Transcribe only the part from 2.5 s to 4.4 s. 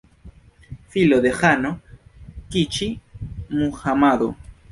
Kiĉi-Muhamado.